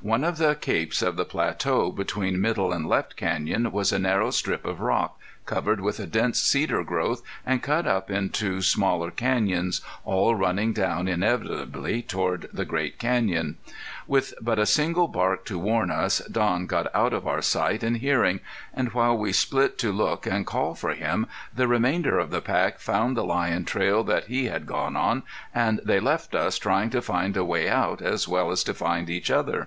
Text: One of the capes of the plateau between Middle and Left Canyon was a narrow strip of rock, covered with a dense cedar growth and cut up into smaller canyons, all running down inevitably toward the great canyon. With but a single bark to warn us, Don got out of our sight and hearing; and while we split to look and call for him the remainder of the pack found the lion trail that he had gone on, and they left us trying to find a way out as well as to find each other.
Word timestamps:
One 0.00 0.22
of 0.22 0.36
the 0.38 0.54
capes 0.54 1.02
of 1.02 1.16
the 1.16 1.24
plateau 1.24 1.90
between 1.90 2.40
Middle 2.40 2.72
and 2.72 2.86
Left 2.86 3.16
Canyon 3.16 3.72
was 3.72 3.90
a 3.90 3.98
narrow 3.98 4.30
strip 4.30 4.64
of 4.64 4.78
rock, 4.80 5.18
covered 5.44 5.80
with 5.80 5.98
a 5.98 6.06
dense 6.06 6.38
cedar 6.38 6.84
growth 6.84 7.20
and 7.44 7.64
cut 7.64 7.84
up 7.84 8.08
into 8.08 8.62
smaller 8.62 9.10
canyons, 9.10 9.80
all 10.04 10.36
running 10.36 10.72
down 10.72 11.08
inevitably 11.08 12.02
toward 12.02 12.48
the 12.52 12.64
great 12.64 13.00
canyon. 13.00 13.56
With 14.06 14.34
but 14.40 14.60
a 14.60 14.66
single 14.66 15.08
bark 15.08 15.44
to 15.46 15.58
warn 15.58 15.90
us, 15.90 16.18
Don 16.30 16.66
got 16.66 16.86
out 16.94 17.12
of 17.12 17.26
our 17.26 17.42
sight 17.42 17.82
and 17.82 17.96
hearing; 17.96 18.38
and 18.72 18.92
while 18.92 19.18
we 19.18 19.32
split 19.32 19.78
to 19.78 19.90
look 19.90 20.26
and 20.28 20.46
call 20.46 20.76
for 20.76 20.90
him 20.94 21.26
the 21.52 21.66
remainder 21.66 22.20
of 22.20 22.30
the 22.30 22.40
pack 22.40 22.78
found 22.78 23.16
the 23.16 23.24
lion 23.24 23.64
trail 23.64 24.04
that 24.04 24.26
he 24.26 24.44
had 24.44 24.64
gone 24.64 24.94
on, 24.94 25.24
and 25.52 25.80
they 25.84 25.98
left 25.98 26.36
us 26.36 26.56
trying 26.56 26.88
to 26.90 27.02
find 27.02 27.36
a 27.36 27.44
way 27.44 27.68
out 27.68 28.00
as 28.00 28.28
well 28.28 28.52
as 28.52 28.62
to 28.62 28.72
find 28.72 29.10
each 29.10 29.28
other. 29.28 29.66